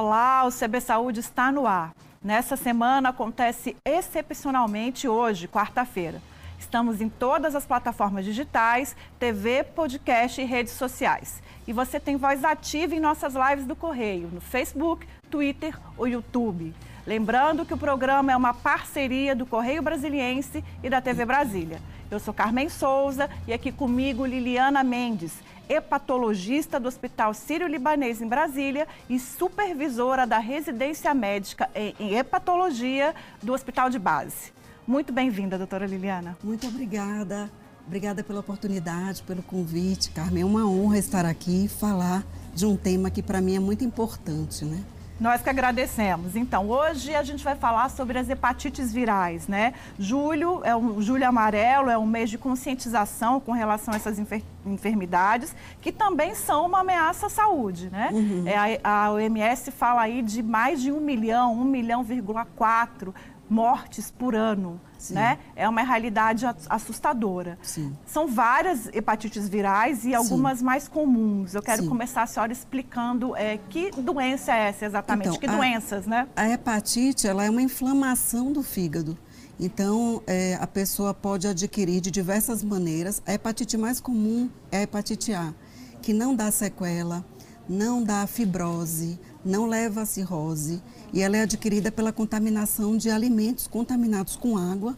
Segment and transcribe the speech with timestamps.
[0.00, 1.92] Olá, o CB Saúde está no ar.
[2.22, 6.22] Nessa semana acontece excepcionalmente hoje, quarta-feira.
[6.56, 11.42] Estamos em todas as plataformas digitais, TV, podcast e redes sociais.
[11.66, 16.72] E você tem voz ativa em nossas lives do Correio, no Facebook, Twitter ou YouTube.
[17.04, 21.80] Lembrando que o programa é uma parceria do Correio Brasiliense e da TV Brasília.
[22.08, 25.32] Eu sou Carmen Souza e aqui comigo Liliana Mendes,
[25.68, 33.90] hepatologista do Hospital Sírio-Libanês em Brasília e supervisora da residência médica em hepatologia do Hospital
[33.90, 34.52] de Base.
[34.86, 36.36] Muito bem-vinda, doutora Liliana.
[36.42, 37.50] Muito obrigada.
[37.86, 40.42] Obrigada pela oportunidade, pelo convite, Carmen.
[40.42, 43.82] É uma honra estar aqui e falar de um tema que para mim é muito
[43.82, 44.82] importante, né?
[45.20, 46.36] Nós que agradecemos.
[46.36, 49.74] Então, hoje a gente vai falar sobre as hepatites virais, né?
[49.98, 54.42] Julho é um julho amarelo, é um mês de conscientização com relação a essas enfer
[54.66, 58.10] enfermidades, que também são uma ameaça à saúde, né?
[58.12, 58.44] Uhum.
[58.46, 63.14] É, a, a OMS fala aí de mais de um milhão, um milhão vírgula quatro
[63.48, 64.80] mortes por ano.
[64.98, 65.14] Sim.
[65.14, 65.38] Né?
[65.54, 67.56] É uma realidade assustadora.
[67.62, 67.96] Sim.
[68.04, 70.64] São várias hepatites virais e algumas Sim.
[70.64, 71.54] mais comuns.
[71.54, 75.56] Eu quero começar a senhora explicando é, que doença é essa exatamente, então, que a,
[75.56, 76.26] doenças, né?
[76.34, 79.16] A hepatite ela é uma inflamação do fígado.
[79.60, 83.20] Então, é, a pessoa pode adquirir de diversas maneiras.
[83.26, 85.52] A hepatite mais comum é a hepatite A,
[86.00, 87.24] que não dá sequela,
[87.68, 89.18] não dá fibrose,
[89.48, 90.82] não leva a cirrose
[91.12, 94.96] e ela é adquirida pela contaminação de alimentos contaminados com água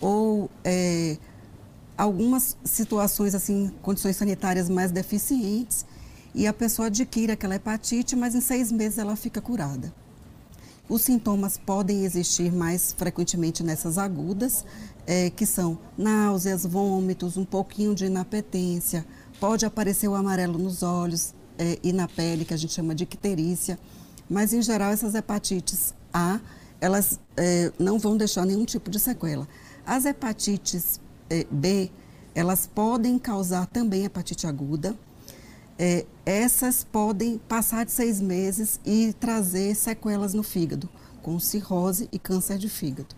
[0.00, 1.18] ou é,
[1.96, 5.84] algumas situações, assim, condições sanitárias mais deficientes
[6.34, 9.92] e a pessoa adquire aquela hepatite, mas em seis meses ela fica curada.
[10.88, 14.64] Os sintomas podem existir mais frequentemente nessas agudas,
[15.06, 19.04] é, que são náuseas, vômitos, um pouquinho de inapetência,
[19.40, 23.04] pode aparecer o amarelo nos olhos é, e na pele, que a gente chama de
[23.04, 23.78] icterícia.
[24.28, 26.40] Mas, em geral, essas hepatites A,
[26.80, 29.48] elas é, não vão deixar nenhum tipo de sequela.
[29.86, 31.00] As hepatites
[31.30, 31.90] é, B,
[32.34, 34.94] elas podem causar também hepatite aguda.
[35.78, 40.88] É, essas podem passar de seis meses e trazer sequelas no fígado,
[41.22, 43.14] com cirrose e câncer de fígado.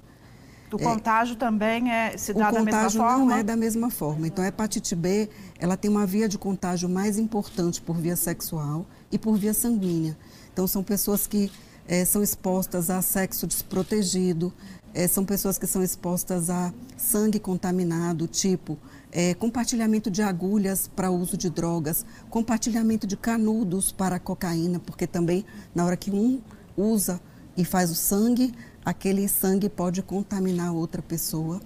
[0.73, 2.87] O é, contágio também é se dá da mesma forma?
[2.87, 4.27] O contágio não é da mesma forma.
[4.27, 5.29] Então, a hepatite B,
[5.59, 10.17] ela tem uma via de contágio mais importante por via sexual e por via sanguínea.
[10.53, 11.51] Então, são pessoas que
[11.87, 14.53] é, são expostas a sexo desprotegido,
[14.95, 18.79] é, são pessoas que são expostas a sangue contaminado, tipo
[19.13, 25.45] é, compartilhamento de agulhas para uso de drogas, compartilhamento de canudos para cocaína, porque também
[25.75, 26.41] na hora que um
[26.77, 27.21] usa
[27.57, 31.61] e faz o sangue, aquele sangue pode contaminar outra pessoa.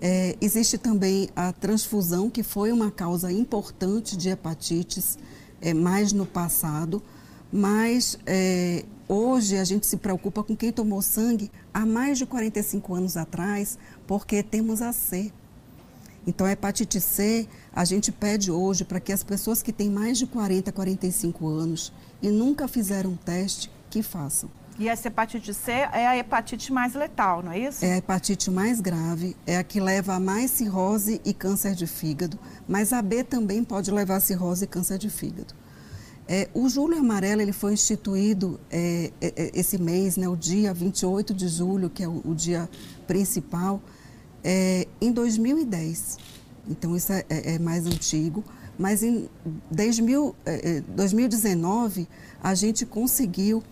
[0.00, 5.16] É, existe também a transfusão, que foi uma causa importante de hepatites,
[5.76, 7.00] mais no passado,
[7.52, 12.94] mas é, hoje a gente se preocupa com quem tomou sangue há mais de 45
[12.94, 15.30] anos atrás, porque temos a C.
[16.26, 20.18] Então, a hepatite C, a gente pede hoje para que as pessoas que têm mais
[20.18, 21.92] de 40, 45 anos
[22.22, 24.48] e nunca fizeram teste, que façam.
[24.78, 27.84] E essa hepatite C é a hepatite mais letal, não é isso?
[27.84, 31.86] É a hepatite mais grave, é a que leva a mais cirrose e câncer de
[31.86, 35.54] fígado, mas a B também pode levar a cirrose e câncer de fígado.
[36.34, 40.72] É, o Julho Amarelo ele foi instituído é, é, é esse mês, né, o dia
[40.72, 42.70] 28 de julho, que é o, o dia
[43.06, 43.82] principal,
[44.42, 46.16] é, em 2010.
[46.66, 48.42] Então, isso é, é, mais antigo.
[48.78, 49.28] Mas em
[50.88, 52.08] 2019,
[52.42, 53.62] a gente conseguiu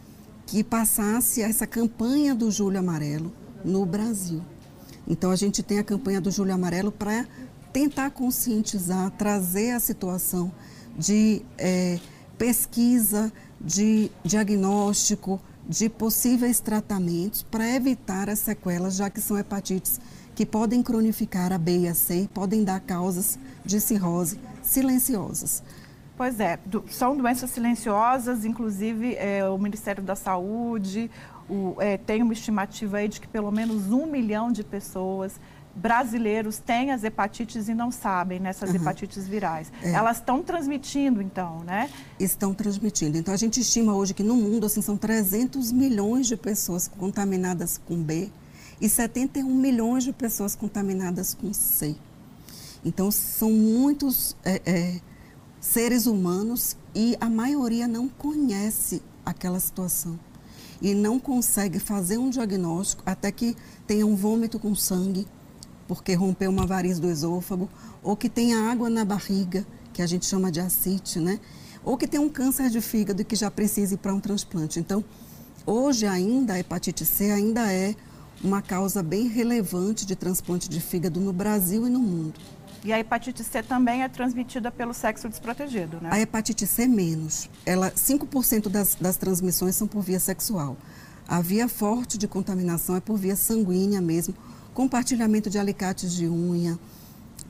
[0.45, 3.33] que passasse essa campanha do Julho Amarelo
[3.65, 4.43] no Brasil.
[5.09, 7.27] Então, a gente tem a campanha do Julho Amarelo para
[7.73, 10.53] tentar conscientizar, trazer a situação
[10.95, 11.41] de
[12.41, 13.31] pesquisa
[13.61, 20.01] de diagnóstico de possíveis tratamentos para evitar as sequelas, já que são hepatites
[20.35, 25.63] que podem cronificar a B e a C podem dar causas de cirrose silenciosas.
[26.17, 26.59] Pois é,
[26.89, 31.11] são doenças silenciosas, inclusive é, o Ministério da Saúde
[31.47, 35.39] o, é, tem uma estimativa aí de que pelo menos um milhão de pessoas
[35.75, 38.77] brasileiros têm as hepatites e não sabem nessas uhum.
[38.77, 39.73] hepatites virais.
[39.83, 39.93] É.
[39.93, 41.91] Elas estão transmitindo, então, né?
[42.19, 43.17] Estão transmitindo.
[43.17, 47.79] Então, a gente estima hoje que no mundo, assim, são 300 milhões de pessoas contaminadas
[47.79, 48.31] com B
[48.81, 51.95] e 71 milhões de pessoas contaminadas com C.
[52.85, 55.01] Então, são muitos é, é,
[55.61, 60.19] seres humanos e a maioria não conhece aquela situação
[60.81, 63.57] e não consegue fazer um diagnóstico até que
[63.87, 65.27] tenha um vômito com sangue,
[65.91, 67.69] porque rompeu uma variz do esôfago,
[68.01, 71.41] ou que tenha água na barriga, que a gente chama de ascite, né?
[71.85, 74.79] Ou que tenha um câncer de fígado e que já precise ir para um transplante.
[74.79, 75.05] Então,
[75.67, 77.97] hoje ainda a hepatite C ainda é
[78.41, 82.39] uma causa bem relevante de transplante de fígado no Brasil e no mundo.
[82.85, 86.11] E a hepatite C também é transmitida pelo sexo desprotegido, né?
[86.13, 87.51] A hepatite C menos.
[87.67, 90.77] Ela, 5% das, das transmissões são por via sexual.
[91.27, 94.37] A via forte de contaminação é por via sanguínea mesmo,
[94.75, 96.79] compartilhamento de alicates de unha,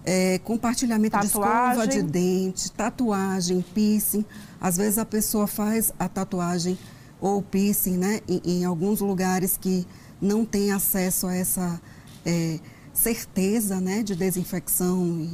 [0.04, 1.30] é, compartilhamento tatuagem.
[1.30, 4.24] de escova de dente, tatuagem, piercing.
[4.60, 6.78] Às vezes a pessoa faz a tatuagem
[7.20, 9.86] ou piercing, né, em, em alguns lugares que
[10.20, 11.80] não tem acesso a essa
[12.24, 12.58] é,
[12.92, 15.28] certeza, né, de desinfecção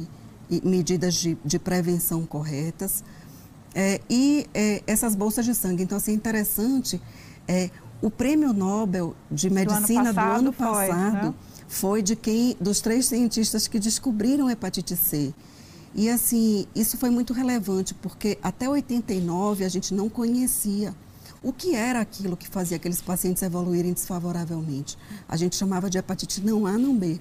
[0.49, 3.03] e, e medidas de, de, prevenção corretas.
[3.73, 5.83] É, e é, essas bolsas de sangue.
[5.83, 7.01] Então, assim, é interessante,
[7.47, 7.69] é,
[8.01, 11.35] o prêmio Nobel de Medicina do ano passado, do ano passado
[11.67, 15.33] foi, de quem, dos três cientistas que descobriram hepatite C.
[15.93, 20.95] E assim, isso foi muito relevante, porque até 89 a gente não conhecia
[21.41, 24.97] o que era aquilo que fazia aqueles pacientes evoluírem desfavoravelmente.
[25.27, 27.19] A gente chamava de hepatite não A, não B.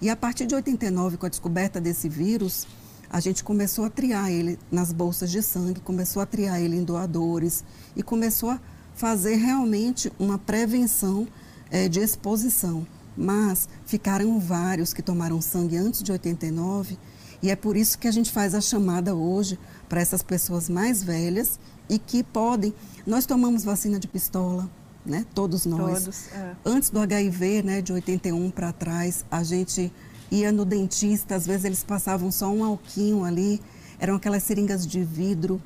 [0.00, 2.66] E a partir de 89, com a descoberta desse vírus,
[3.08, 6.84] a gente começou a triar ele nas bolsas de sangue, começou a triar ele em
[6.84, 7.64] doadores
[7.94, 8.60] e começou a
[8.94, 11.26] fazer realmente uma prevenção
[11.70, 16.98] é, de exposição mas ficaram vários que tomaram sangue antes de 89
[17.44, 21.02] e é por isso que a gente faz a chamada hoje para essas pessoas mais
[21.02, 22.72] velhas e que podem.
[23.06, 24.66] Nós tomamos vacina de pistola,
[25.04, 25.26] né?
[25.34, 26.04] Todos nós.
[26.04, 26.56] Todos, é.
[26.64, 29.92] Antes do HIV, né, de 81 para trás, a gente
[30.30, 33.60] ia no dentista, às vezes eles passavam só um alquinho ali,
[33.98, 35.60] eram aquelas seringas de vidro.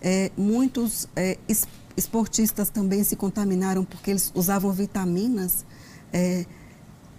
[0.00, 1.36] É, muitos é,
[1.94, 5.66] esportistas também se contaminaram porque eles usavam vitaminas.
[6.10, 6.46] É,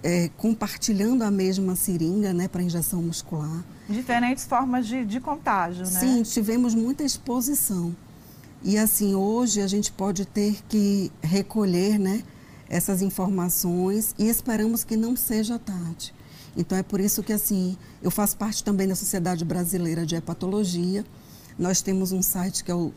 [0.04, 3.64] é, compartilhando a mesma seringa né, para injeção muscular.
[3.88, 6.00] Diferentes formas de, de contágio, né?
[6.00, 7.96] Sim, tivemos muita exposição.
[8.64, 12.24] E assim, hoje a gente pode ter que recolher né,
[12.68, 16.14] essas informações e esperamos que não seja tarde.
[16.56, 21.04] Então é por isso que assim, eu faço parte também da Sociedade Brasileira de Hepatologia.
[21.58, 22.94] Nós temos um site que é o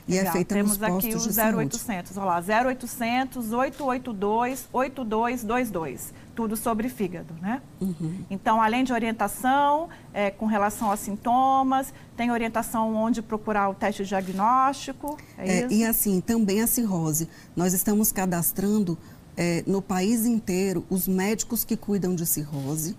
[0.10, 6.14] E é feita Temos nos postos aqui o 0800, olha lá, 0800 882 8222.
[6.34, 7.62] Tudo sobre fígado, né?
[7.80, 8.24] Uhum.
[8.30, 14.04] Então, além de orientação é, com relação a sintomas, tem orientação onde procurar o teste
[14.04, 15.18] diagnóstico.
[15.38, 17.30] É, é e assim, também a cirrose.
[17.56, 18.98] Nós estamos cadastrando
[19.38, 22.96] é, no país inteiro os médicos que cuidam de cirrose.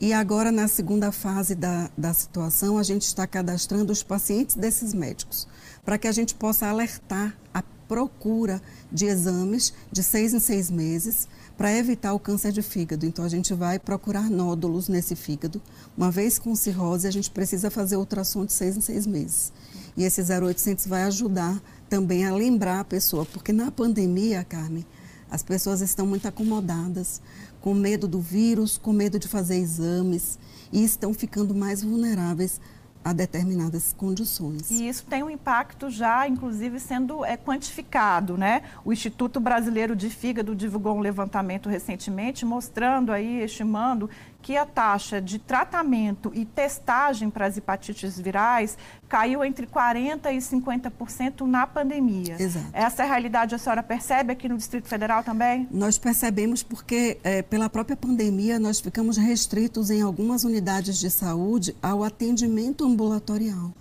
[0.00, 4.94] E agora, na segunda fase da, da situação, a gente está cadastrando os pacientes desses
[4.94, 5.46] médicos
[5.84, 8.62] para que a gente possa alertar a procura
[8.92, 13.04] de exames de seis em seis meses para evitar o câncer de fígado.
[13.04, 15.60] Então, a gente vai procurar nódulos nesse fígado.
[15.96, 19.52] Uma vez com cirrose, a gente precisa fazer ultrassom de seis em seis meses.
[19.96, 24.86] E esse 0800 vai ajudar também a lembrar a pessoa, porque na pandemia, Carmen,
[25.28, 27.20] as pessoas estão muito acomodadas,
[27.60, 30.38] com medo do vírus, com medo de fazer exames
[30.72, 32.60] e estão ficando mais vulneráveis
[33.02, 34.70] a determinadas condições.
[34.70, 38.62] E isso tem um impacto já, inclusive, sendo é, quantificado, né?
[38.84, 44.10] O Instituto Brasileiro de Fígado divulgou um levantamento recentemente mostrando aí, estimando
[44.42, 48.76] que a taxa de tratamento e testagem para as hepatites virais
[49.08, 52.36] caiu entre 40% e 50% na pandemia.
[52.40, 52.66] Exato.
[52.72, 55.68] Essa é a realidade a senhora percebe aqui no Distrito Federal também?
[55.70, 61.76] Nós percebemos porque, é, pela própria pandemia, nós ficamos restritos em algumas unidades de saúde
[61.82, 63.72] ao atendimento ambulatorial.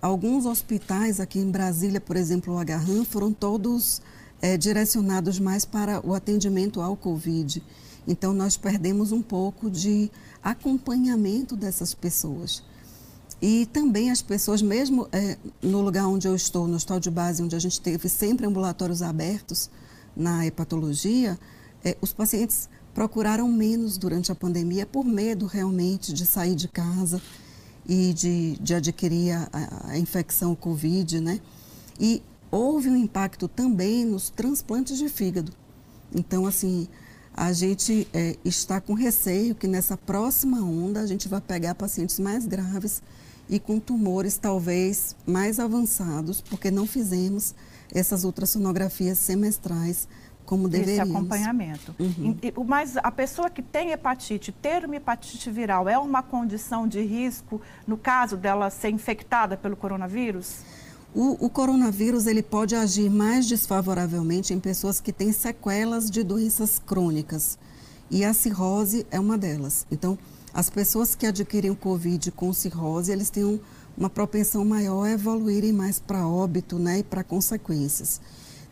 [0.00, 4.02] Alguns hospitais aqui em Brasília, por exemplo, o Agarram, foram todos
[4.40, 7.62] é, direcionados mais para o atendimento ao Covid.
[8.06, 10.10] Então, nós perdemos um pouco de
[10.42, 12.62] acompanhamento dessas pessoas.
[13.40, 17.42] E também as pessoas, mesmo é, no lugar onde eu estou, no hospital de base,
[17.42, 19.68] onde a gente teve sempre ambulatórios abertos
[20.16, 21.38] na hepatologia,
[21.84, 27.20] é, os pacientes procuraram menos durante a pandemia por medo realmente de sair de casa
[27.86, 31.40] e de, de adquirir a, a infecção Covid, né?
[32.00, 32.22] E
[32.56, 35.52] houve um impacto também nos transplantes de fígado.
[36.14, 36.88] Então, assim,
[37.34, 42.18] a gente é, está com receio que nessa próxima onda a gente vai pegar pacientes
[42.18, 43.02] mais graves
[43.48, 47.54] e com tumores talvez mais avançados, porque não fizemos
[47.94, 50.08] essas ultrassonografias semestrais
[50.46, 51.10] como deveríamos.
[51.10, 51.94] Esse acompanhamento.
[51.98, 52.36] Uhum.
[52.66, 57.60] Mas a pessoa que tem hepatite, ter uma hepatite viral, é uma condição de risco
[57.86, 60.60] no caso dela ser infectada pelo coronavírus?
[61.16, 66.78] O, o, coronavírus ele pode agir mais desfavoravelmente em pessoas que têm sequelas de doenças
[66.78, 67.58] crônicas.
[68.10, 69.86] E a cirrose é uma delas.
[69.90, 70.18] Então,
[70.52, 73.58] as pessoas que adquirem o Covid com cirrose, eles têm um,
[73.96, 78.20] uma propensão maior a evoluírem mais para óbito né, e para consequências.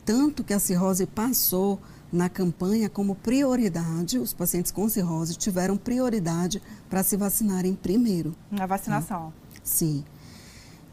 [0.05, 1.81] Tanto que a cirrose passou
[2.13, 6.61] na campanha como prioridade, os pacientes com cirrose tiveram prioridade
[6.91, 8.35] para se vacinarem primeiro.
[8.51, 9.29] Na vacinação.
[9.29, 9.33] Né?
[9.65, 10.05] Sim.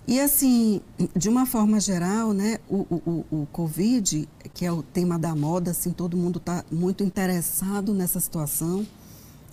[0.07, 0.81] E assim,
[1.15, 5.71] de uma forma geral, né, o, o, o Covid, que é o tema da moda,
[5.71, 8.85] assim, todo mundo está muito interessado nessa situação,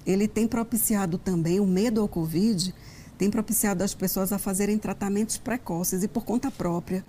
[0.07, 2.75] ele tem propiciado também, o medo ao Covid,
[3.19, 7.05] tem propiciado as pessoas a fazerem tratamentos precoces e por conta própria.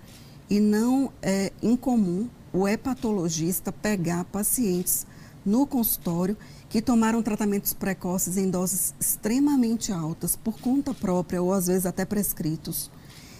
[0.49, 5.05] E não é incomum o hepatologista pegar pacientes
[5.45, 6.35] no consultório
[6.67, 12.03] que tomaram tratamentos precoces em doses extremamente altas, por conta própria ou às vezes até
[12.03, 12.91] prescritos.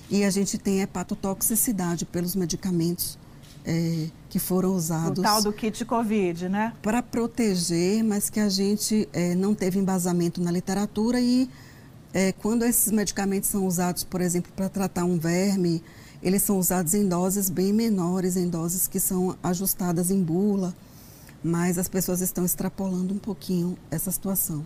[0.10, 3.18] E a gente tem hepatotoxicidade pelos medicamentos
[3.66, 5.20] é, que foram usados.
[5.20, 6.74] O tal do kit Covid, né?
[6.82, 11.50] Para proteger, mas que a gente é, não teve embasamento na literatura e
[12.14, 15.84] é, quando esses medicamentos são usados, por exemplo, para tratar um verme,
[16.24, 20.76] eles são usados em doses bem menores, em doses que são ajustadas em bula,
[21.44, 24.66] mas as pessoas estão extrapolando um pouquinho essa situação.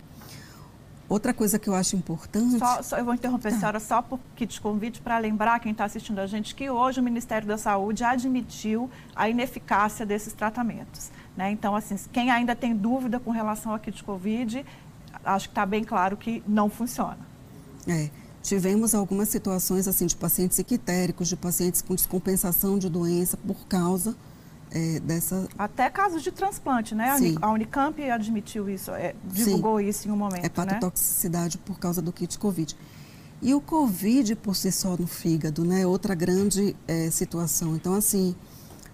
[1.08, 2.58] Outra coisa que eu acho importante.
[2.58, 3.56] Só, só eu vou interromper tá.
[3.56, 7.00] a senhora só porque te convite para lembrar quem está assistindo a gente que hoje
[7.00, 11.10] o Ministério da Saúde admitiu a ineficácia desses tratamentos.
[11.36, 11.50] Né?
[11.50, 14.64] Então, assim, quem ainda tem dúvida com relação ao kit Covid,
[15.24, 17.18] acho que está bem claro que não funciona.
[17.86, 18.08] É.
[18.42, 24.14] Tivemos algumas situações assim de pacientes equitéricos, de pacientes com descompensação de doença por causa
[24.74, 25.48] é, dessa.
[25.56, 27.16] Até casos de transplante, né?
[27.16, 27.36] Sim.
[27.40, 29.88] A Unicamp admitiu isso, é, divulgou Sim.
[29.88, 30.44] isso em um momento.
[30.44, 31.62] Hepatotoxicidade né?
[31.64, 32.76] por causa do kit Covid.
[33.40, 35.86] E o Covid por si só no fígado, né?
[35.86, 37.76] Outra grande é, situação.
[37.76, 38.34] Então, assim,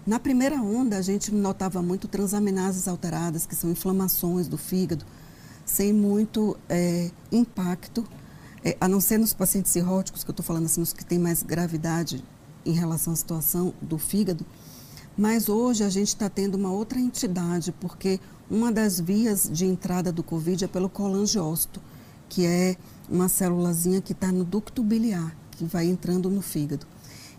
[0.05, 5.05] na primeira onda a gente notava muito transaminases alteradas, que são inflamações do fígado,
[5.65, 8.05] sem muito é, impacto
[8.63, 11.17] é, a não ser nos pacientes cirróticos, que eu estou falando assim, nos que têm
[11.17, 12.23] mais gravidade
[12.65, 14.45] em relação à situação do fígado,
[15.17, 20.11] mas hoje a gente está tendo uma outra entidade, porque uma das vias de entrada
[20.11, 21.81] do Covid é pelo colangiócito,
[22.29, 22.75] que é
[23.09, 26.87] uma célulazinha que está no ducto biliar, que vai entrando no fígado.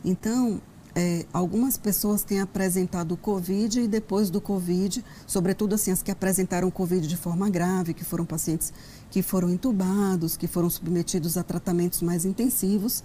[0.05, 0.61] Então,
[0.95, 6.11] é, algumas pessoas têm apresentado o Covid e depois do Covid, sobretudo assim, as que
[6.11, 8.73] apresentaram Covid de forma grave, que foram pacientes
[9.11, 13.02] que foram entubados, que foram submetidos a tratamentos mais intensivos,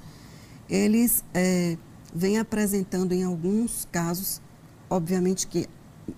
[0.69, 1.77] eles é,
[2.13, 4.41] vêm apresentando em alguns casos,
[4.89, 5.67] obviamente que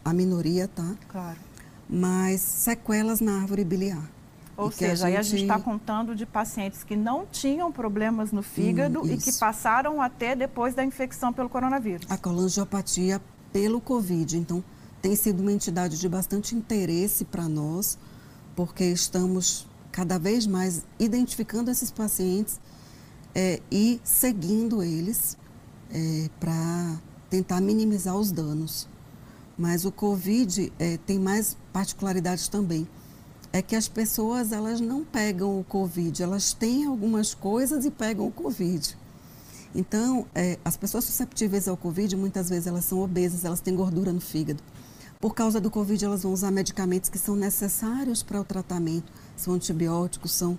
[0.03, 0.95] a minoria, tá?
[1.07, 1.39] Claro.
[1.89, 4.09] Mas sequelas na árvore biliar.
[4.55, 5.05] Ou seja, a gente...
[5.05, 9.17] aí a gente está contando de pacientes que não tinham problemas no fígado hum, e
[9.17, 12.05] que passaram até depois da infecção pelo coronavírus.
[12.11, 13.21] A colangiopatia
[13.53, 14.37] pelo Covid.
[14.37, 14.63] Então,
[15.01, 17.97] tem sido uma entidade de bastante interesse para nós,
[18.55, 22.59] porque estamos cada vez mais identificando esses pacientes
[23.33, 25.37] é, e seguindo eles
[25.89, 26.99] é, para
[27.29, 28.87] tentar minimizar os danos.
[29.57, 32.87] Mas o Covid é, tem mais particularidades também
[33.51, 38.27] é que as pessoas elas não pegam o Covid, elas têm algumas coisas e pegam
[38.27, 38.95] o Covid.
[39.73, 44.11] Então, é, as pessoas susceptíveis ao Covid, muitas vezes elas são obesas, elas têm gordura
[44.11, 44.63] no fígado.
[45.19, 49.53] Por causa do Covid, elas vão usar medicamentos que são necessários para o tratamento, são
[49.53, 50.57] antibióticos, são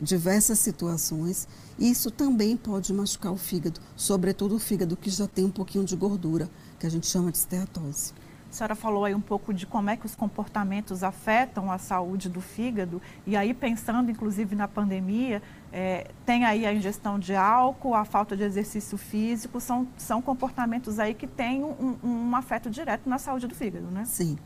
[0.00, 1.48] diversas situações.
[1.78, 5.84] E isso também pode machucar o fígado, sobretudo o fígado que já tem um pouquinho
[5.84, 8.12] de gordura, que a gente chama de esteatose.
[8.50, 12.30] A senhora falou aí um pouco de como é que os comportamentos afetam a saúde
[12.30, 17.94] do fígado, e aí pensando inclusive na pandemia, é, tem aí a ingestão de álcool,
[17.94, 23.08] a falta de exercício físico, são, são comportamentos aí que têm um, um afeto direto
[23.08, 24.06] na saúde do fígado, né?
[24.06, 24.38] Sim.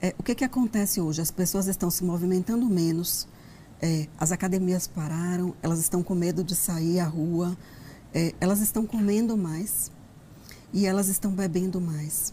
[0.00, 1.20] É, o que, que acontece hoje?
[1.20, 3.28] As pessoas estão se movimentando menos,
[3.82, 7.56] é, as academias pararam, elas estão com medo de sair à rua,
[8.14, 9.90] é, elas estão comendo mais
[10.72, 12.32] e elas estão bebendo mais.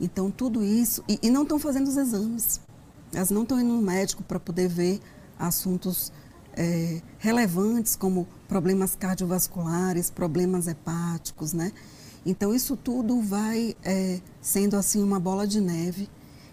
[0.00, 1.04] Então, tudo isso.
[1.08, 2.60] E, e não estão fazendo os exames.
[3.14, 5.00] Elas não estão indo no médico para poder ver
[5.38, 6.12] assuntos
[6.54, 11.72] é, relevantes, como problemas cardiovasculares, problemas hepáticos, né?
[12.26, 16.08] Então, isso tudo vai é, sendo assim uma bola de neve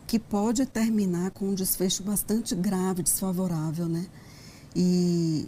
[0.09, 4.07] que pode terminar com um desfecho bastante grave, desfavorável, né?
[4.75, 5.47] E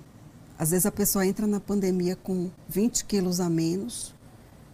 [0.56, 4.14] às vezes a pessoa entra na pandemia com 20 quilos a menos.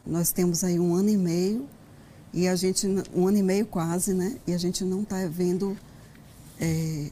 [0.05, 1.65] Nós temos aí um ano e meio
[2.33, 4.37] E a gente, um ano e meio quase, né?
[4.45, 5.77] E a gente não está vendo
[6.59, 7.09] é,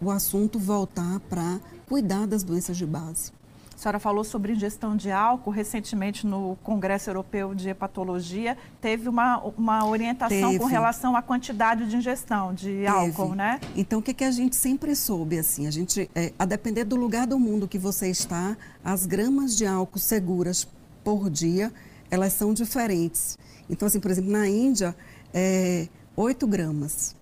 [0.00, 3.30] o assunto voltar para cuidar das doenças de base.
[3.74, 5.50] A senhora falou sobre ingestão de álcool.
[5.50, 10.58] Recentemente, no Congresso Europeu de Hepatologia, teve uma, uma orientação teve.
[10.58, 12.86] com relação à quantidade de ingestão de teve.
[12.86, 13.60] álcool, né?
[13.76, 16.96] Então, o que, que a gente sempre soube, assim, a gente, é, a depender do
[16.96, 20.68] lugar do mundo que você está, as gramas de álcool seguras
[21.02, 21.72] por dia,
[22.10, 23.36] elas são diferentes.
[23.68, 24.94] Então, assim, por exemplo, na Índia,
[25.32, 27.16] é 8 gramas.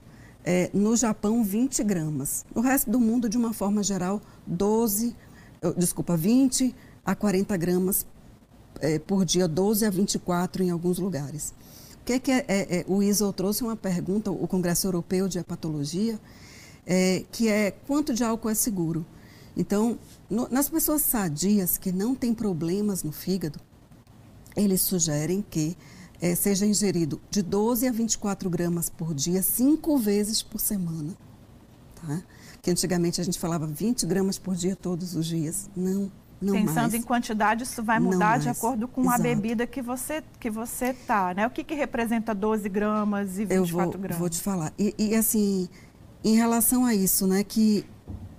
[0.44, 2.44] É, no Japão, 20 gramas.
[2.54, 5.16] No resto do mundo, de uma forma geral, 12,
[5.76, 8.06] desculpa, 20 a 40 gramas
[8.80, 11.54] é, por dia, 12 a 24 em alguns lugares.
[12.00, 15.38] O que, é que é, é, o ISO trouxe uma pergunta, o Congresso Europeu de
[15.38, 16.18] Hepatologia,
[16.84, 19.06] é, que é quanto de álcool é seguro?
[19.56, 23.60] Então, no, nas pessoas sadias que não têm problemas no fígado,
[24.56, 25.76] eles sugerem que
[26.20, 31.14] é, seja ingerido de 12 a 24 gramas por dia, cinco vezes por semana.
[31.94, 32.22] Tá?
[32.62, 35.68] Que antigamente a gente falava 20 gramas por dia todos os dias.
[35.74, 36.94] Não, não Pensando mais.
[36.94, 39.18] em quantidade, isso vai mudar de acordo com Exato.
[39.18, 41.44] a bebida que você que você tá, né?
[41.44, 44.18] O que, que representa 12 gramas e 24 Eu vou, gramas?
[44.18, 44.72] vou te falar.
[44.78, 45.68] E, e, assim,
[46.22, 47.84] em relação a isso, né, que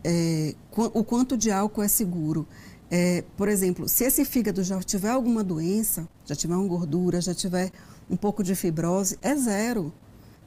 [0.05, 2.47] é, o quanto de álcool é seguro.
[2.89, 7.33] É, por exemplo, se esse fígado já tiver alguma doença, já tiver uma gordura, já
[7.33, 7.71] tiver
[8.09, 9.91] um pouco de fibrose, é zero.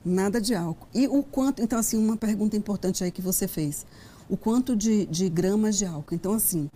[0.09, 0.87] Nada de álcool.
[0.95, 3.85] E o quanto, então assim, uma pergunta importante aí que você fez.
[4.31, 6.15] O quanto de, de gramas de álcool?
[6.15, 6.71] Então assim,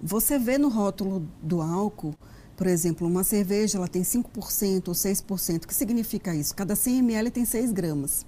[0.00, 2.14] você vê no rótulo do álcool,
[2.56, 5.64] por exemplo, uma cerveja ela tem 5% ou 6%.
[5.64, 6.54] O que significa isso?
[6.54, 8.24] Cada 100 ml tem 6 gramas.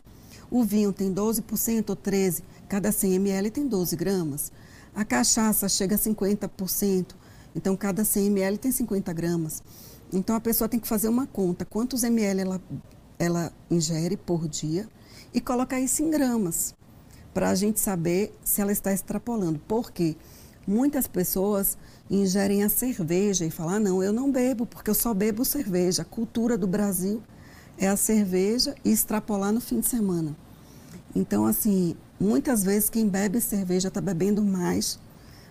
[0.51, 2.43] O vinho tem 12% ou 13%.
[2.69, 4.51] Cada 100 ml tem 12 gramas.
[4.93, 7.15] A cachaça chega a 50%,
[7.55, 9.63] então cada 100 ml tem 50 gramas.
[10.13, 12.61] Então a pessoa tem que fazer uma conta, quantos ml ela,
[13.21, 14.89] ela ingere por dia
[15.33, 16.75] e colocar isso em gramas,
[17.35, 19.61] para a gente saber se ela está extrapolando.
[19.69, 20.17] Porque
[20.67, 21.77] muitas pessoas
[22.11, 26.01] ingerem a cerveja e falam, ah, não, eu não bebo, porque eu só bebo cerveja.
[26.01, 27.23] A cultura do Brasil
[27.79, 30.35] é a cerveja e extrapolar no fim de semana.
[31.15, 34.99] Então, assim, muitas vezes quem bebe cerveja está bebendo mais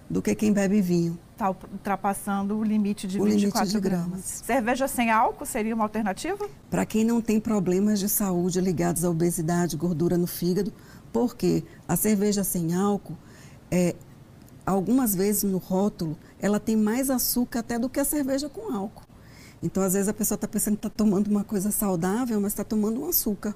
[0.10, 1.20] do que quem bebe vinho.
[1.34, 4.08] Está ultrapassando o limite de o 24 limite de gramas.
[4.08, 4.26] gramas.
[4.26, 6.50] Cerveja sem álcool seria uma alternativa?
[6.70, 10.74] Para quem não tem problemas de saúde ligados à obesidade, gordura no fígado,
[11.14, 13.18] porque a cerveja sem álcool,
[13.72, 13.96] é,
[14.66, 19.08] algumas vezes no rótulo, ela tem mais açúcar até do que a cerveja com álcool.
[19.62, 22.64] Então, às vezes, a pessoa está pensando que está tomando uma coisa saudável, mas está
[22.64, 23.54] tomando um açúcar.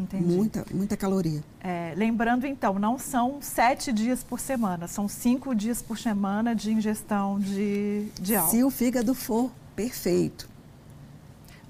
[0.00, 0.24] Entendi.
[0.24, 1.42] Muita, muita caloria.
[1.60, 6.72] É, lembrando, então, não são sete dias por semana, são cinco dias por semana de
[6.72, 8.50] ingestão de, de álcool.
[8.50, 10.48] Se o fígado for perfeito.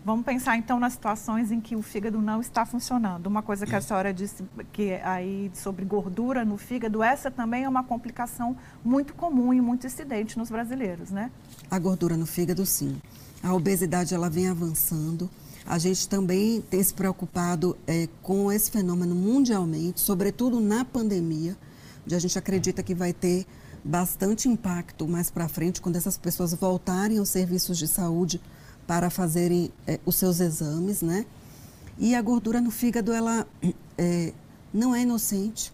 [0.03, 3.27] Vamos pensar, então, nas situações em que o fígado não está funcionando.
[3.27, 7.69] Uma coisa que a senhora disse que aí sobre gordura no fígado, essa também é
[7.69, 11.31] uma complicação muito comum e muito incidente nos brasileiros, né?
[11.71, 12.97] A gordura no fígado, sim.
[13.43, 15.29] A obesidade, ela vem avançando
[15.70, 21.56] a gente também tem se preocupado é, com esse fenômeno mundialmente, sobretudo na pandemia,
[22.04, 23.46] onde a gente acredita que vai ter
[23.85, 28.40] bastante impacto mais para frente, quando essas pessoas voltarem aos serviços de saúde
[28.85, 31.24] para fazerem é, os seus exames, né?
[31.96, 33.46] E a gordura no fígado, ela
[33.96, 34.33] é,
[34.74, 35.72] não é inocente.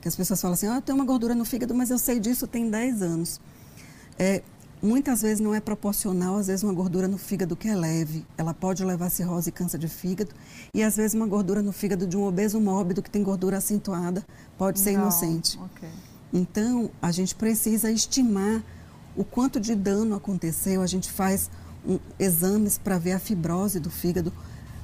[0.00, 2.18] Que as pessoas falam assim, ah, eu tenho uma gordura no fígado, mas eu sei
[2.18, 3.38] disso tem 10 anos.
[4.18, 4.42] É,
[4.84, 8.52] muitas vezes não é proporcional, às vezes uma gordura no fígado que é leve, ela
[8.52, 10.30] pode levar cirrose e câncer de fígado,
[10.72, 14.24] e às vezes uma gordura no fígado de um obeso mórbido que tem gordura acentuada
[14.58, 15.02] pode ser não.
[15.02, 15.58] inocente.
[15.58, 15.88] Okay.
[16.32, 18.62] Então, a gente precisa estimar
[19.16, 21.48] o quanto de dano aconteceu, a gente faz
[21.86, 24.32] um, exames para ver a fibrose do fígado.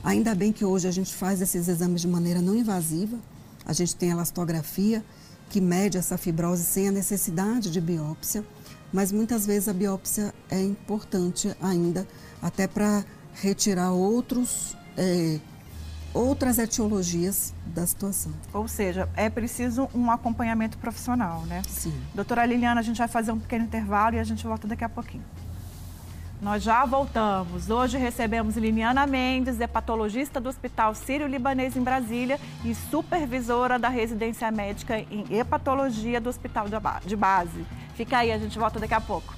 [0.02, 3.18] Ainda bem que hoje a gente faz esses exames de maneira não invasiva,
[3.66, 5.04] a gente tem a elastografia,
[5.50, 8.44] que mede essa fibrose sem a necessidade de biópsia
[8.92, 12.07] mas muitas vezes a biópsia é importante ainda,
[12.42, 15.38] até para retirar outros, é,
[16.12, 18.33] outras etiologias da situação.
[18.53, 21.62] Ou seja, é preciso um acompanhamento profissional, né?
[21.68, 21.94] Sim.
[22.14, 24.88] Doutora Liliana, a gente vai fazer um pequeno intervalo e a gente volta daqui a
[24.88, 25.24] pouquinho.
[26.40, 27.68] Nós já voltamos.
[27.68, 34.98] Hoje recebemos Liliana Mendes, hepatologista do Hospital Sírio-Libanês em Brasília e supervisora da residência médica
[34.98, 36.66] em hepatologia do Hospital
[37.05, 37.66] de Base.
[37.94, 39.35] Fica aí, a gente volta daqui a pouco.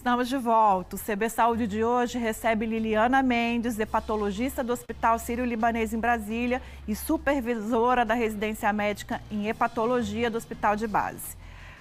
[0.00, 0.96] Estamos de volta.
[0.96, 6.96] O CB Saúde de hoje recebe Liliana Mendes, hepatologista do Hospital Sírio-Libanês em Brasília e
[6.96, 11.36] supervisora da residência médica em hepatologia do Hospital de Base.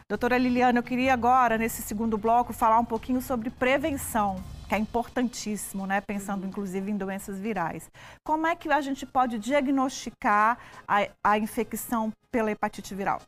[0.09, 4.77] Doutora Liliana, eu queria agora, nesse segundo bloco, falar um pouquinho sobre prevenção, que é
[4.77, 6.01] importantíssimo, né?
[6.01, 7.89] Pensando inclusive em doenças virais.
[8.25, 13.21] Como é que a gente pode diagnosticar a, a infecção pela hepatite viral?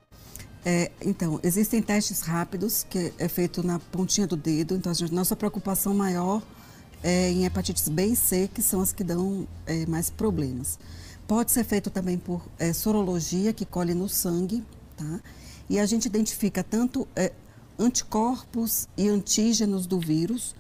[0.64, 4.76] É, então, existem testes rápidos, que é feito na pontinha do dedo.
[4.76, 6.42] Então, a gente, nossa preocupação maior
[7.04, 10.78] é em hepatites B e C, que são as que dão é, mais problemas.
[11.28, 14.64] Pode ser feito também por é, sorologia, que colhe no sangue,
[14.96, 15.20] tá?
[15.70, 17.32] E a gente identifica tanto é,
[17.80, 20.56] anticorpos e antígenos do vírus,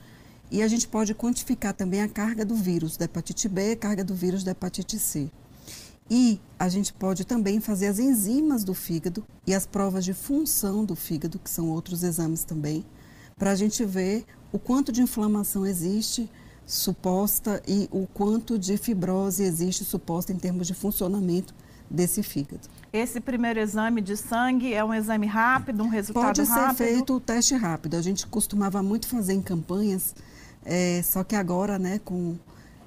[0.49, 4.15] e a gente pode quantificar também a carga do vírus da hepatite B, carga do
[4.15, 5.29] vírus da hepatite C.
[6.13, 10.83] E a gente pode também fazer as enzimas do fígado e as provas de função
[10.83, 12.85] do fígado, que são outros exames também,
[13.37, 16.29] para a gente ver o quanto de inflamação existe
[16.65, 21.55] suposta e o quanto de fibrose existe suposta em termos de funcionamento
[21.89, 22.67] desse fígado.
[22.91, 26.65] Esse primeiro exame de sangue é um exame rápido, um resultado Pode rápido?
[26.65, 27.95] Pode ser feito o teste rápido.
[27.95, 30.13] A gente costumava muito fazer em campanhas,
[30.65, 32.35] é, só que agora, né, com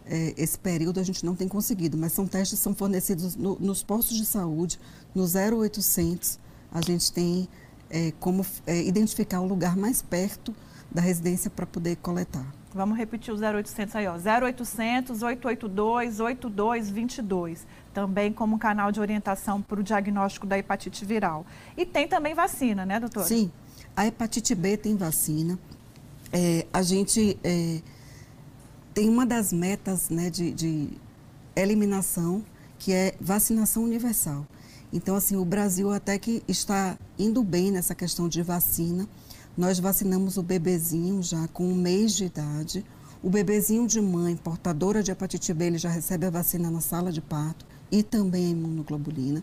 [0.06, 3.56] é, esse período a gente não tem conseguido, mas são testes que são fornecidos no,
[3.58, 4.78] nos postos de saúde,
[5.14, 6.38] no 0800,
[6.72, 7.48] a gente tem
[7.88, 10.54] é, como é, identificar o lugar mais perto
[10.90, 12.44] da residência para poder coletar.
[12.74, 19.78] Vamos repetir o 0800 aí, ó, 0800 882 8222, também como canal de orientação para
[19.78, 21.46] o diagnóstico da hepatite viral.
[21.76, 23.26] E tem também vacina, né, doutora?
[23.26, 23.50] Sim,
[23.96, 25.56] a hepatite B tem vacina.
[26.32, 27.80] É, a gente é,
[28.94, 30.88] tem uma das metas né, de, de
[31.56, 32.44] eliminação,
[32.78, 34.46] que é vacinação universal.
[34.92, 39.08] Então, assim, o Brasil até que está indo bem nessa questão de vacina.
[39.56, 42.84] Nós vacinamos o bebezinho já com um mês de idade.
[43.20, 47.10] O bebezinho de mãe portadora de hepatite B, ele já recebe a vacina na sala
[47.10, 49.42] de parto e também a imunoglobulina.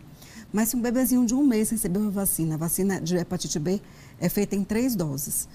[0.50, 3.80] Mas se um bebezinho de um mês recebeu a vacina, a vacina de hepatite B
[4.20, 5.48] é feita em três doses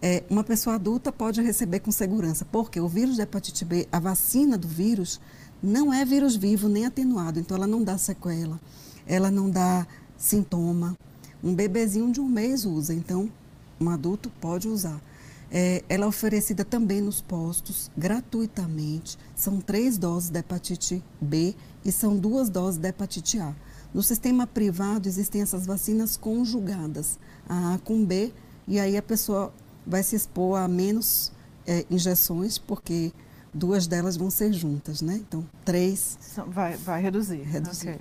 [0.00, 3.98] é, uma pessoa adulta pode receber com segurança, porque o vírus da hepatite B, a
[3.98, 5.20] vacina do vírus,
[5.62, 8.60] não é vírus vivo nem atenuado, então ela não dá sequela,
[9.06, 10.96] ela não dá sintoma.
[11.42, 13.30] Um bebezinho de um mês usa, então
[13.80, 15.00] um adulto pode usar.
[15.50, 19.16] É, ela é oferecida também nos postos, gratuitamente.
[19.34, 21.54] São três doses da hepatite B
[21.84, 23.54] e são duas doses da hepatite A.
[23.94, 28.32] No sistema privado existem essas vacinas conjugadas, a A com B,
[28.66, 29.54] e aí a pessoa
[29.86, 31.32] vai se expor a menos
[31.66, 33.12] é, injeções, porque
[33.52, 35.14] duas delas vão ser juntas, né?
[35.16, 36.18] Então, três.
[36.48, 37.42] Vai, vai reduzir.
[37.42, 37.90] Reduzir.
[37.90, 38.00] Okay.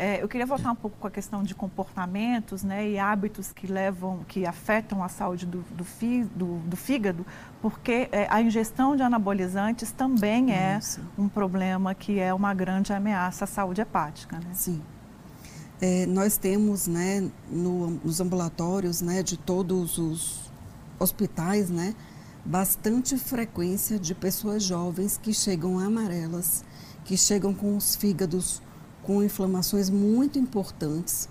[0.00, 3.66] É, eu queria voltar um pouco com a questão de comportamentos né, e hábitos que
[3.66, 7.26] levam, que afetam a saúde do, do, fi, do, do fígado,
[7.60, 10.78] porque é, a ingestão de anabolizantes também é
[11.18, 14.38] um problema que é uma grande ameaça à saúde hepática.
[14.38, 14.50] Né?
[14.54, 14.80] Sim.
[15.80, 20.47] É, nós temos né, no, nos ambulatórios né, de todos os
[20.98, 21.94] hospitais, né,
[22.44, 26.64] bastante frequência de pessoas jovens que chegam amarelas,
[27.04, 28.62] que chegam com os fígados
[29.02, 31.28] com inflamações muito importantes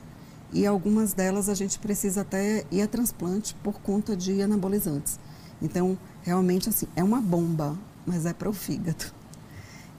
[0.51, 5.19] e algumas delas a gente precisa até ir a transplante por conta de anabolizantes.
[5.61, 9.05] Então, realmente assim, é uma bomba, mas é para o fígado.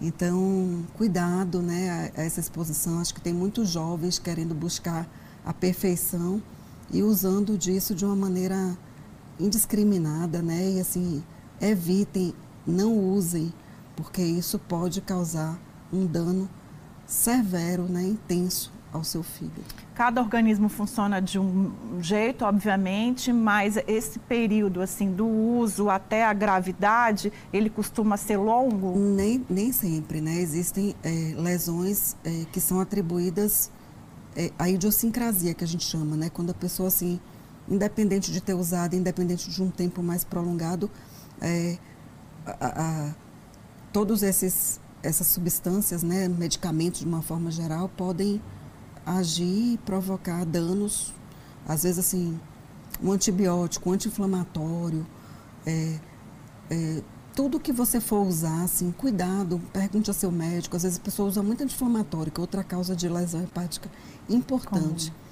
[0.00, 3.00] Então, cuidado, né, a essa exposição.
[3.00, 5.09] Acho que tem muitos jovens querendo buscar
[5.44, 6.40] a perfeição
[6.90, 8.76] e usando disso de uma maneira
[9.38, 10.72] indiscriminada, né?
[10.72, 11.22] E assim,
[11.61, 12.35] evitem,
[12.66, 13.53] não usem,
[13.96, 15.59] porque isso pode causar
[15.92, 16.48] um dano
[17.07, 19.64] severo, né, intenso ao seu fígado.
[19.94, 26.33] Cada organismo funciona de um jeito, obviamente, mas esse período assim do uso até a
[26.33, 28.96] gravidade, ele costuma ser longo?
[28.98, 30.37] Nem, nem sempre, né?
[30.37, 33.70] Existem é, lesões é, que são atribuídas
[34.37, 36.31] é, à idiosincrasia, que a gente chama, né?
[36.31, 37.20] Quando a pessoa assim
[37.70, 40.90] independente de ter usado, independente de um tempo mais prolongado,
[41.40, 41.78] é,
[42.46, 43.14] a, a,
[43.92, 48.42] todos esses essas substâncias, né, medicamentos de uma forma geral, podem
[49.07, 51.14] agir e provocar danos,
[51.66, 52.38] às vezes assim,
[53.02, 55.07] um antibiótico, um anti-inflamatório,
[55.64, 55.98] é,
[56.70, 57.02] é,
[57.35, 60.74] tudo que você for usar, assim, cuidado, pergunte ao seu médico.
[60.74, 63.88] Às vezes a pessoa usa muito anti-inflamatório, que é outra causa de lesão hepática
[64.28, 65.12] importante.
[65.12, 65.27] Como?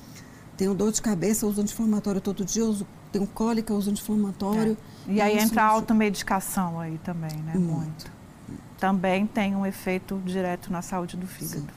[0.57, 4.77] Tenho dor de cabeça, uso anti-inflamatório todo dia, uso, tenho cólica, uso anti-inflamatório.
[5.09, 5.12] É.
[5.12, 7.53] E aí entra a automedicação aí também, né?
[7.55, 7.77] Muito.
[7.77, 8.16] Muito.
[8.79, 11.69] Também tem um efeito direto na saúde do fígado.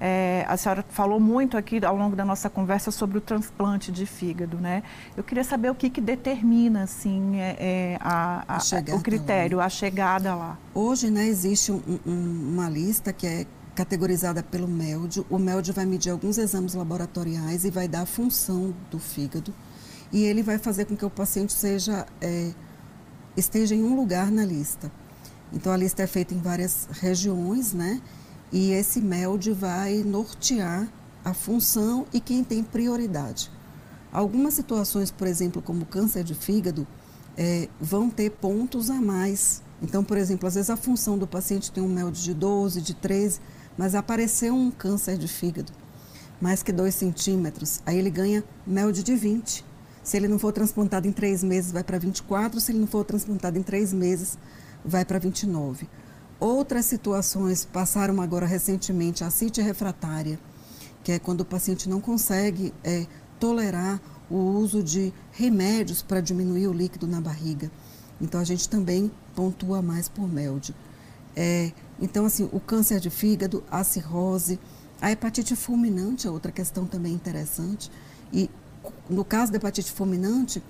[0.00, 4.04] É, a senhora falou muito aqui ao longo da nossa conversa sobre o transplante de
[4.04, 4.82] fígado, né?
[5.16, 9.58] Eu queria saber o que, que determina, assim, é, é a, a, a o critério,
[9.58, 9.66] lá.
[9.66, 10.58] a chegada lá.
[10.74, 15.24] Hoje, né, existe um, um, uma lista que é categorizada pelo MELD.
[15.28, 19.52] O MELD vai medir alguns exames laboratoriais e vai dar a função do fígado.
[20.12, 22.52] E ele vai fazer com que o paciente seja, é,
[23.36, 24.90] esteja em um lugar na lista.
[25.52, 28.00] Então, a lista é feita em várias regiões, né?
[28.52, 30.88] E esse MELD vai nortear
[31.24, 33.50] a função e quem tem prioridade.
[34.12, 36.86] Algumas situações, por exemplo, como câncer de fígado,
[37.36, 39.62] é, vão ter pontos a mais.
[39.82, 42.94] Então, por exemplo, às vezes a função do paciente tem um MELD de 12, de
[42.94, 43.40] 13,
[43.76, 45.72] mas apareceu um câncer de fígado,
[46.40, 49.64] mais que 2 centímetros, aí ele ganha MELD de 20.
[50.02, 52.60] Se ele não for transplantado em 3 meses, vai para 24.
[52.60, 54.36] Se ele não for transplantado em 3 meses,
[54.84, 55.88] vai para 29.
[56.38, 60.38] Outras situações passaram agora recentemente a CIT refratária,
[61.02, 63.06] que é quando o paciente não consegue é,
[63.40, 67.70] tolerar o uso de remédios para diminuir o líquido na barriga.
[68.20, 70.74] Então a gente também pontua mais por MELD.
[71.36, 71.72] É,
[72.04, 74.60] então, assim, o câncer de fígado, a cirrose,
[75.00, 77.90] a hepatite fulminante é outra questão também interessante.
[78.30, 78.50] E
[79.08, 80.62] no caso da hepatite fulminante,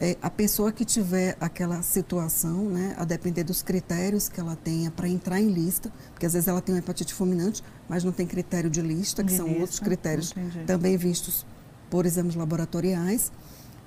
[0.00, 4.90] é, a pessoa que tiver aquela situação, né, a depender dos critérios que ela tenha
[4.90, 8.26] para entrar em lista, porque às vezes ela tem uma hepatite fulminante, mas não tem
[8.26, 10.64] critério de lista, que de são lista, outros critérios entendi.
[10.64, 11.46] também vistos
[11.88, 13.30] por exames laboratoriais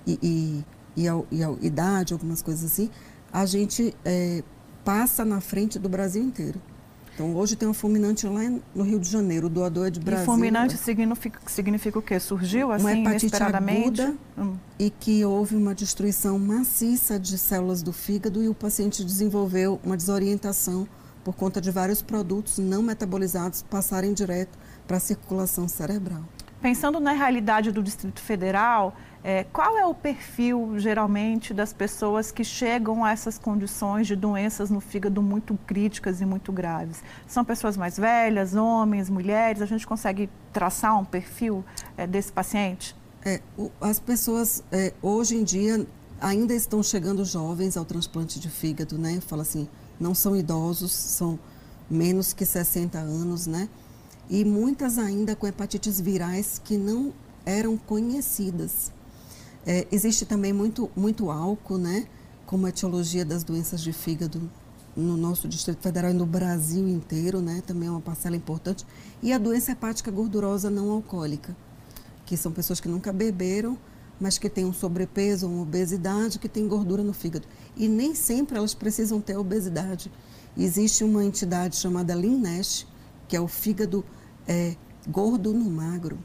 [0.07, 0.65] e, e,
[1.03, 2.89] e, a, e a idade, algumas coisas assim,
[3.31, 4.41] a gente é,
[4.85, 6.61] passa na frente do Brasil inteiro.
[7.13, 8.41] Então, hoje tem uma fulminante lá
[8.73, 10.23] no Rio de Janeiro, o doador é de Brasília.
[10.23, 12.19] E fulminante significa, significa o quê?
[12.19, 14.55] Surgiu assim, uma hepatite aguda hum.
[14.79, 19.95] e que houve uma destruição maciça de células do fígado e o paciente desenvolveu uma
[19.95, 20.87] desorientação
[21.23, 26.23] por conta de vários produtos não metabolizados passarem direto para a circulação cerebral.
[26.63, 32.41] Pensando na realidade do Distrito Federal, é, qual é o perfil, geralmente, das pessoas que
[32.41, 37.03] chegam a essas condições de doenças no fígado muito críticas e muito graves?
[37.27, 39.61] São pessoas mais velhas, homens, mulheres?
[39.61, 41.65] A gente consegue traçar um perfil
[41.97, 42.95] é, desse paciente?
[43.25, 43.41] É,
[43.81, 45.85] as pessoas, é, hoje em dia,
[46.21, 49.19] ainda estão chegando jovens ao transplante de fígado, né?
[49.19, 49.67] Fala assim,
[49.99, 51.37] não são idosos, são
[51.89, 53.67] menos que 60 anos, né?
[54.29, 57.13] E muitas ainda com hepatites virais que não
[57.45, 58.91] eram conhecidas.
[59.65, 62.07] É, existe também muito, muito álcool, né?
[62.45, 64.49] Como etiologia das doenças de fígado
[64.95, 67.63] no nosso Distrito Federal e no Brasil inteiro, né?
[67.65, 68.85] Também é uma parcela importante.
[69.21, 71.55] E a doença hepática gordurosa não alcoólica,
[72.25, 73.77] que são pessoas que nunca beberam,
[74.19, 77.47] mas que têm um sobrepeso, uma obesidade, que têm gordura no fígado.
[77.75, 80.11] E nem sempre elas precisam ter obesidade.
[80.57, 82.85] Existe uma entidade chamada Lean Nash,
[83.33, 84.05] que é o fígado
[84.47, 84.75] é,
[85.07, 86.19] gordo no magro.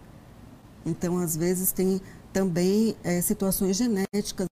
[0.84, 2.02] Então, às vezes, tem
[2.34, 4.46] também é, situações genéticas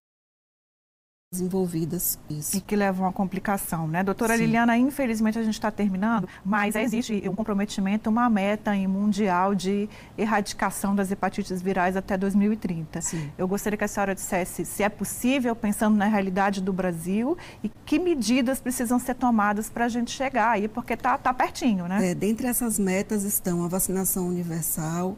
[1.33, 2.55] envolvidas isso.
[2.55, 4.01] E que levam a complicação, né?
[4.01, 4.45] Doutora Sim.
[4.45, 10.95] Liliana, infelizmente a gente está terminando, mas existe um comprometimento, uma meta mundial de erradicação
[10.95, 13.01] das hepatites virais até 2030.
[13.01, 13.29] Sim.
[13.37, 17.69] Eu gostaria que a senhora dissesse se é possível, pensando na realidade do Brasil, e
[17.85, 22.11] que medidas precisam ser tomadas para a gente chegar aí, porque está tá pertinho, né?
[22.11, 25.17] É, dentre essas metas estão a vacinação universal,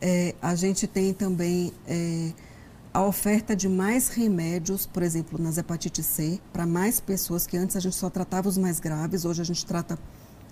[0.00, 2.30] é, a gente tem também é,
[2.98, 7.76] a oferta de mais remédios, por exemplo, nas hepatite C, para mais pessoas que antes
[7.76, 9.96] a gente só tratava os mais graves, hoje a gente trata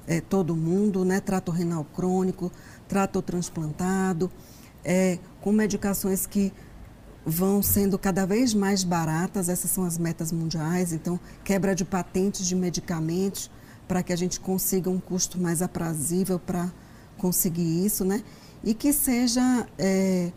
[0.06, 1.18] é, todo mundo, né?
[1.18, 2.52] Trata o renal crônico,
[2.86, 4.30] trata o transplantado,
[4.84, 6.52] é, com medicações que
[7.24, 12.46] vão sendo cada vez mais baratas, essas são as metas mundiais, então quebra de patentes
[12.46, 13.50] de medicamentos
[13.88, 16.72] para que a gente consiga um custo mais aprazível para
[17.18, 18.22] conseguir isso, né?
[18.66, 20.32] e que seja é,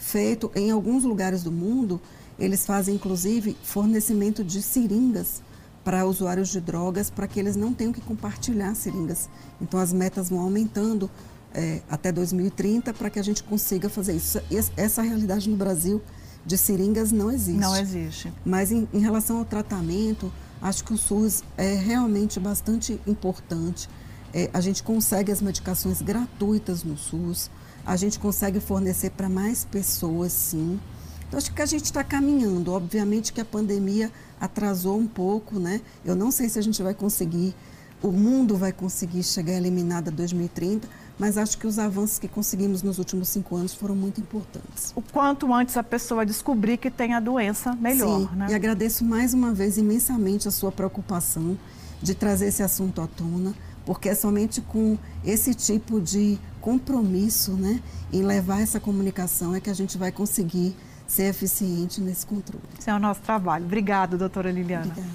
[0.00, 2.00] feito em alguns lugares do mundo.
[2.38, 5.42] Eles fazem inclusive fornecimento de seringas
[5.84, 9.28] para usuários de drogas, para que eles não tenham que compartilhar seringas.
[9.60, 11.10] Então as metas vão aumentando
[11.54, 14.40] é, até 2030 para que a gente consiga fazer isso.
[14.76, 16.02] Essa realidade no Brasil
[16.44, 17.60] de seringas não existe.
[17.60, 18.32] Não existe.
[18.44, 23.88] Mas em, em relação ao tratamento, acho que o SUS é realmente bastante importante.
[24.32, 27.50] É, a gente consegue as medicações gratuitas no SUS
[27.84, 30.78] a gente consegue fornecer para mais pessoas, sim.
[31.26, 32.72] Então, acho que a gente está caminhando.
[32.72, 35.80] Obviamente que a pandemia atrasou um pouco, né?
[36.04, 37.54] Eu não sei se a gente vai conseguir,
[38.02, 40.88] o mundo vai conseguir chegar eliminada 2030,
[41.18, 44.92] mas acho que os avanços que conseguimos nos últimos cinco anos foram muito importantes.
[44.96, 48.46] O quanto antes a pessoa descobrir que tem a doença, melhor, Sim, né?
[48.50, 51.56] E agradeço mais uma vez imensamente a sua preocupação
[52.02, 53.54] de trazer esse assunto à tona
[53.90, 59.68] porque é somente com esse tipo de compromisso, né, em levar essa comunicação é que
[59.68, 60.76] a gente vai conseguir
[61.08, 62.62] ser eficiente nesse controle.
[62.78, 63.64] Esse é o nosso trabalho.
[63.64, 64.86] Obrigada, doutora Liliana.
[64.86, 65.12] Obrigada.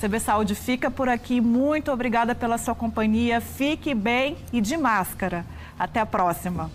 [0.00, 1.40] CB Saúde fica por aqui.
[1.40, 3.40] Muito obrigada pela sua companhia.
[3.40, 5.46] Fique bem e de máscara.
[5.78, 6.72] Até a próxima.